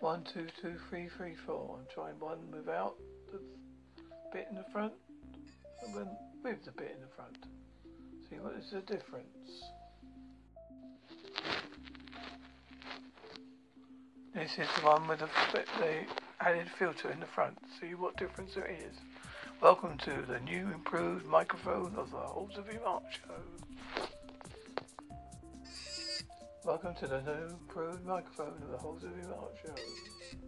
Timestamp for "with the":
6.42-6.72, 15.06-15.28